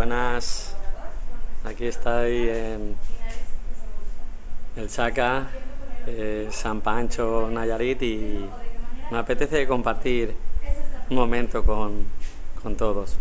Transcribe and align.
Buenas, 0.00 0.74
aquí 1.62 1.84
estoy 1.84 2.48
en 2.48 2.96
el 4.74 4.88
Chaca, 4.88 5.50
eh, 6.06 6.48
San 6.50 6.80
Pancho, 6.80 7.50
Nayarit 7.52 8.00
y 8.00 8.48
me 9.10 9.18
apetece 9.18 9.66
compartir 9.66 10.34
un 11.10 11.16
momento 11.16 11.62
con, 11.62 12.06
con 12.62 12.76
todos. 12.76 13.18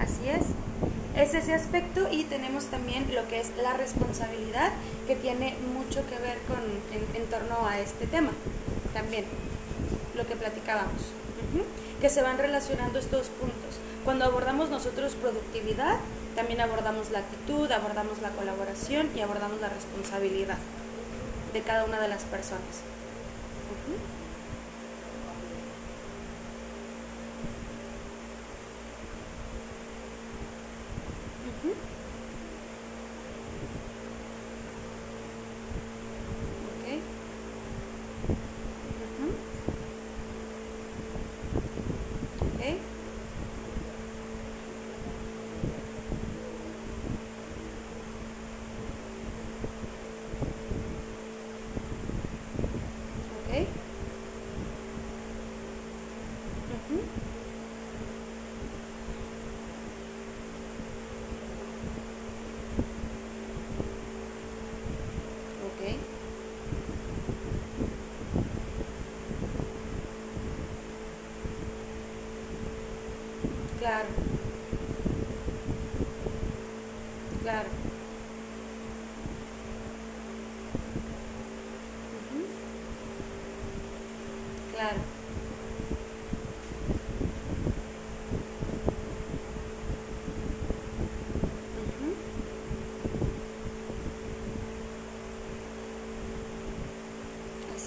Así 0.00 0.30
es. 0.30 0.46
Es 1.14 1.34
ese 1.34 1.52
aspecto 1.52 2.08
y 2.10 2.24
tenemos 2.24 2.68
también 2.68 3.14
lo 3.14 3.28
que 3.28 3.38
es 3.38 3.52
la 3.62 3.74
responsabilidad 3.74 4.72
que 5.06 5.14
tiene 5.14 5.54
mucho 5.74 6.06
que 6.06 6.18
ver 6.20 6.38
con 6.48 6.56
en, 6.90 7.22
en 7.22 7.28
torno 7.28 7.66
a 7.68 7.80
este 7.80 8.06
tema 8.06 8.30
también 8.94 9.24
lo 10.14 10.26
que 10.26 10.36
platicábamos 10.36 11.02
que 12.00 12.10
se 12.10 12.22
van 12.22 12.38
relacionando 12.38 12.98
estos 12.98 13.28
puntos. 13.28 13.80
Cuando 14.04 14.24
abordamos 14.24 14.70
nosotros 14.70 15.14
productividad 15.14 15.98
también 16.34 16.60
abordamos 16.60 17.10
la 17.10 17.20
actitud 17.20 17.70
abordamos 17.70 18.20
la 18.20 18.30
colaboración 18.30 19.08
y 19.16 19.20
abordamos 19.20 19.60
la 19.60 19.68
responsabilidad 19.68 20.58
de 21.52 21.62
cada 21.62 21.84
una 21.84 22.00
de 22.00 22.08
las 22.08 22.22
personas. 22.24 22.82
Ok. 65.66 65.98
Claro. 73.78 74.08
Claro. 77.42 77.68
Ujú. 82.14 82.46
Claro. 84.72 85.00
Ujú. 91.82 92.14
Así 97.74 97.83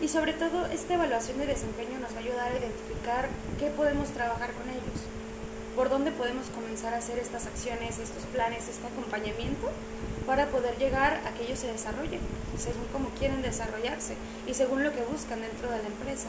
Y 0.00 0.08
sobre 0.08 0.32
todo, 0.32 0.66
esta 0.66 0.94
evaluación 0.94 1.38
de 1.38 1.46
desempeño 1.46 1.98
nos 1.98 2.12
va 2.12 2.16
a 2.16 2.20
ayudar 2.20 2.52
a 2.52 2.58
identificar 2.58 3.28
qué 3.58 3.68
podemos 3.68 4.08
trabajar 4.08 4.52
con 4.52 4.68
ellos, 4.68 5.04
por 5.76 5.88
dónde 5.88 6.10
podemos 6.10 6.46
comenzar 6.48 6.94
a 6.94 6.98
hacer 6.98 7.18
estas 7.18 7.46
acciones, 7.46 7.98
estos 7.98 8.24
planes, 8.32 8.68
este 8.68 8.86
acompañamiento, 8.86 9.68
para 10.26 10.46
poder 10.46 10.76
llegar 10.78 11.20
a 11.26 11.34
que 11.34 11.44
ellos 11.44 11.58
se 11.58 11.72
desarrollen, 11.72 12.20
según 12.58 12.84
cómo 12.92 13.08
quieren 13.18 13.42
desarrollarse 13.42 14.14
y 14.46 14.54
según 14.54 14.84
lo 14.84 14.92
que 14.92 15.02
buscan 15.02 15.40
dentro 15.40 15.70
de 15.70 15.82
la 15.82 15.88
empresa. 15.88 16.28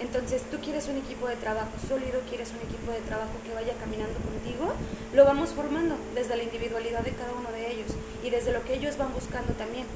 Entonces, 0.00 0.42
tú 0.50 0.58
quieres 0.58 0.88
un 0.88 0.96
equipo 0.96 1.28
de 1.28 1.36
trabajo 1.36 1.72
sólido, 1.88 2.20
quieres 2.28 2.50
un 2.50 2.66
equipo 2.66 2.90
de 2.92 3.00
trabajo 3.00 3.32
que 3.44 3.54
vaya 3.54 3.74
caminando 3.78 4.18
contigo, 4.20 4.74
lo 5.14 5.24
vamos 5.24 5.50
formando 5.50 5.96
desde 6.14 6.36
la 6.36 6.42
individualidad 6.42 7.00
de 7.00 7.12
cada 7.12 7.32
uno 7.32 7.50
de 7.52 7.72
ellos 7.72 7.92
y 8.24 8.30
desde 8.30 8.52
lo 8.52 8.64
que 8.64 8.74
ellos 8.74 8.96
van 8.98 9.12
buscando 9.14 9.52
también 9.54 9.86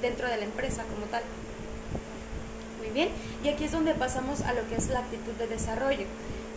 dentro 0.00 0.28
de, 0.28 0.36
la 0.36 0.44
empresa 0.44 0.84
como 0.84 1.06
tal. 1.06 1.22
Muy 2.78 2.90
bien, 2.90 3.08
y 3.42 3.48
aquí 3.48 3.64
es 3.64 3.72
donde 3.72 3.94
pasamos 3.94 4.42
a 4.42 4.54
lo 4.54 4.66
que 4.68 4.76
es 4.76 4.88
la 4.88 5.00
actitud 5.00 5.32
de 5.32 5.48
desarrollo, 5.48 6.06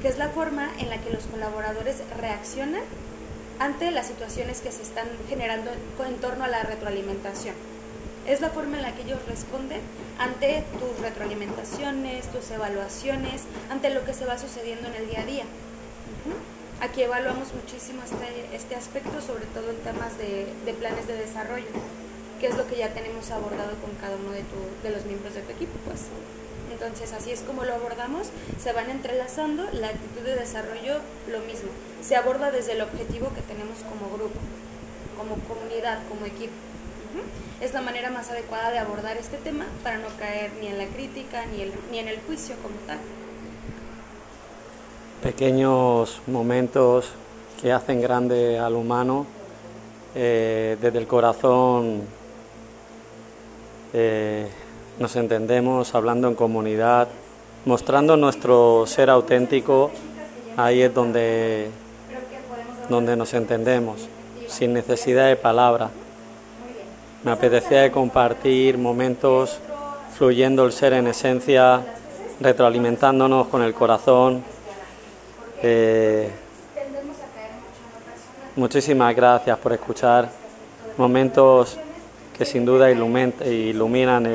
que 0.02 0.08
es 0.08 0.18
la 0.18 0.30
forma 0.30 0.70
en 0.80 0.90
la 0.90 0.98
que 1.02 1.10
los 1.10 1.24
colaboradores 1.24 1.98
reaccionan 2.18 2.84
ante 3.58 3.92
las 3.92 4.08
situaciones 4.08 4.62
que 4.62 4.72
se 4.72 4.84
están 4.84 5.08
generando 5.28 5.72
en 6.06 6.16
torno 6.18 6.44
a 6.46 6.48
la 6.48 6.64
retroalimentación. 6.64 7.56
Es 8.28 8.42
la 8.42 8.50
forma 8.50 8.78
en 8.78 8.84
la 8.84 8.94
que 8.94 9.04
ellos 9.04 9.20
responden 9.28 9.82
ante 10.20 10.64
tus 10.80 11.00
retroalimentaciones, 11.02 12.28
tus 12.32 12.52
evaluaciones, 12.52 13.44
ante 13.70 13.90
lo 13.90 14.06
que 14.06 14.14
se 14.14 14.26
va 14.26 14.38
sucediendo 14.38 14.88
en 14.88 14.96
el 14.96 15.10
día 15.10 15.22
a 15.22 15.26
día. 15.26 15.44
Aquí 16.82 17.02
evaluamos 17.02 17.54
muchísimo 17.54 18.02
este, 18.04 18.56
este 18.56 18.76
aspecto, 18.76 19.20
sobre 19.22 19.46
todo 19.48 19.70
en 19.72 19.78
temas 19.78 20.18
de, 20.18 20.48
de 20.66 20.74
planes 20.74 21.08
de 21.08 21.16
desarrollo, 21.16 21.68
que 22.40 22.48
es 22.48 22.56
lo 22.56 22.68
que 22.68 22.78
ya 22.78 22.94
tenemos 22.94 23.32
abordado 23.32 23.76
con 23.82 23.92
cada 24.00 24.16
uno 24.16 24.32
de, 24.32 24.44
tu, 24.44 24.60
de 24.84 24.96
los 24.96 25.06
miembros 25.06 25.34
de 25.34 25.42
tu 25.42 25.52
equipo. 25.52 25.74
Pues. 25.86 26.08
Entonces, 26.72 27.12
así 27.12 27.32
es 27.32 27.42
como 27.42 27.66
lo 27.66 27.74
abordamos, 27.74 28.28
se 28.64 28.72
van 28.72 28.90
entrelazando, 28.90 29.68
la 29.74 29.88
actitud 29.88 30.22
de 30.22 30.36
desarrollo 30.36 31.00
lo 31.28 31.40
mismo, 31.40 31.70
se 32.02 32.16
aborda 32.16 32.52
desde 32.52 32.74
el 32.74 32.82
objetivo 32.82 33.34
que 33.34 33.42
tenemos 33.42 33.80
como 33.80 34.16
grupo, 34.16 34.40
como 35.18 35.36
comunidad, 35.44 36.00
como 36.08 36.26
equipo. 36.26 36.54
Es 37.62 37.74
la 37.74 37.82
manera 37.82 38.10
más 38.10 38.30
adecuada 38.30 38.72
de 38.72 38.80
abordar 38.80 39.18
este 39.18 39.38
tema 39.38 39.66
para 39.84 39.98
no 39.98 40.08
caer 40.18 40.52
ni 40.62 40.68
en 40.68 40.78
la 40.78 40.86
crítica 40.86 41.44
ni 41.92 42.00
en 42.00 42.08
el 42.08 42.20
juicio 42.22 42.56
como 42.64 42.76
tal. 42.88 42.98
Pequeños 45.22 46.22
momentos 46.28 47.10
que 47.62 47.74
hacen 47.74 48.02
grande 48.02 48.58
al 48.58 48.76
humano 48.76 49.26
eh, 50.16 50.78
desde 50.82 50.98
el 51.00 51.08
corazón. 51.08 52.04
eh, 53.94 54.48
nos 54.98 55.16
entendemos 55.16 55.96
hablando 55.96 56.28
en 56.28 56.36
comunidad, 56.36 57.08
mostrando 57.66 58.18
nuestro 58.18 58.86
ser 58.86 59.10
auténtico, 59.10 59.92
ahí 60.58 60.82
es 60.82 60.94
donde, 60.94 61.70
donde 62.90 63.16
nos 63.16 63.34
entendemos, 63.34 64.08
sin 64.48 64.74
necesidad 64.74 65.28
de 65.28 65.38
palabra. 65.38 65.90
Me 67.24 67.32
apetecía 67.32 67.92
compartir 67.92 68.78
momentos 68.78 69.60
fluyendo 70.18 70.66
el 70.66 70.72
ser 70.72 70.94
en 70.94 71.08
esencia, 71.08 71.82
retroalimentándonos 72.40 73.48
con 73.48 73.62
el 73.62 73.74
corazón. 73.74 74.42
Eh, 75.62 76.30
muchísimas 78.56 79.14
gracias 79.16 79.58
por 79.58 79.74
escuchar 79.74 80.30
momentos 80.98 81.78
que 82.38 82.46
sin 82.46 82.64
duda 82.66 82.90
ilumin- 82.90 83.46
iluminan 83.46 84.26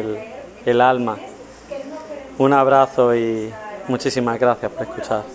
el 0.66 0.80
alma. 0.80 1.16
Un 2.36 2.52
abrazo 2.52 3.14
y 3.14 3.50
muchísimas 3.88 4.38
gracias 4.38 4.70
por 4.70 4.82
escuchar. 4.82 5.33